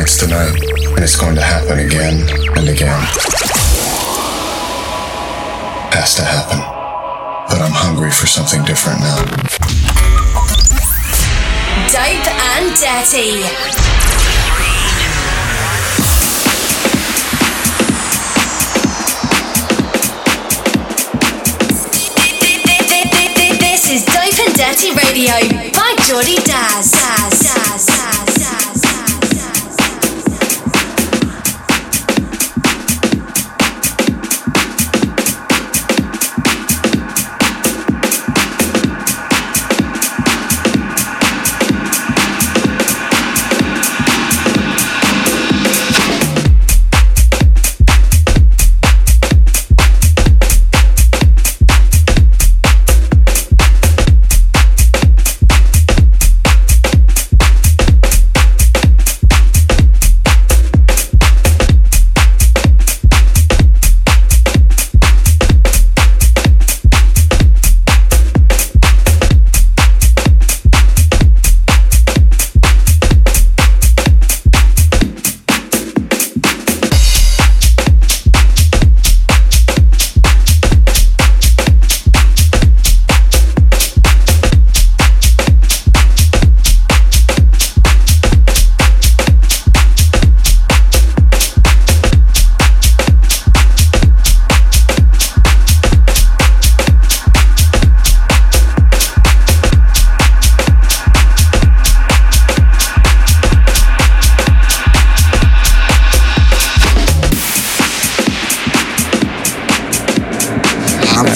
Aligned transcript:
nights 0.00 0.16
tonight, 0.16 0.56
and 0.96 1.00
it's 1.00 1.16
going 1.16 1.34
to 1.34 1.42
happen 1.42 1.78
again 1.78 2.26
and 2.56 2.68
again. 2.68 3.00
Has 5.92 6.14
to 6.14 6.22
happen. 6.22 6.60
But 7.50 7.60
I'm 7.60 7.72
hungry 7.72 8.10
for 8.10 8.26
something 8.26 8.64
different 8.64 9.00
now. 9.00 9.20
Dope 11.92 12.28
and 12.56 12.72
dirty. 12.80 13.44
This 23.60 23.90
is 23.90 24.04
Dope 24.06 24.38
and 24.46 24.54
Dirty 24.56 24.92
Radio 24.92 25.36
by 25.74 25.94
Geordie 26.06 26.36
Daz. 26.36 26.90
Daz, 26.92 27.40
Daz, 27.40 27.89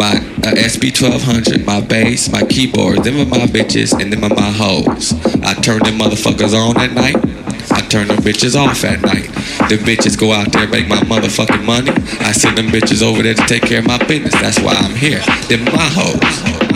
my 0.00 0.16
uh, 0.16 0.56
SP1200, 0.56 1.66
my 1.66 1.82
bass, 1.82 2.32
my 2.32 2.42
keyboard. 2.46 3.04
Them 3.04 3.20
are 3.20 3.26
my 3.26 3.44
bitches 3.44 3.92
and 3.92 4.10
them 4.10 4.24
are 4.24 4.34
my 4.34 4.50
hoes. 4.50 5.12
I 5.44 5.52
turn 5.52 5.80
them 5.80 5.98
motherfuckers 5.98 6.54
on 6.56 6.80
at 6.80 6.92
night. 6.92 7.16
I 7.70 7.82
turn 7.82 8.08
them 8.08 8.16
bitches 8.16 8.56
off 8.56 8.82
at 8.82 9.02
night. 9.02 9.26
Them 9.68 9.80
bitches 9.80 10.18
go 10.18 10.32
out 10.32 10.52
there 10.52 10.66
make 10.68 10.88
my 10.88 11.00
motherfucking 11.00 11.64
money. 11.66 11.90
I 12.20 12.32
send 12.32 12.56
them 12.56 12.68
bitches 12.68 13.02
over 13.02 13.22
there 13.22 13.34
to 13.34 13.46
take 13.46 13.62
care 13.62 13.80
of 13.80 13.86
my 13.86 13.98
business. 13.98 14.32
That's 14.32 14.58
why 14.60 14.72
I'm 14.72 14.96
here. 14.96 15.20
Them 15.48 15.64
my 15.66 15.90
hoes. 15.92 16.69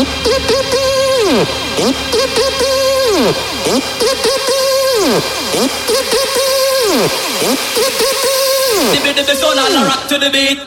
Dip 0.00 0.08
dip 0.24 0.48
dip 0.48 0.64
dip, 9.26 9.36
so 9.36 9.52
now 9.52 9.84
rock 9.84 10.08
to 10.08 10.18
the 10.18 10.30
beat. 10.30 10.58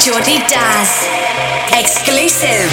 Jordi 0.00 0.38
Daz. 0.48 1.08
Exclusive. 1.72 2.70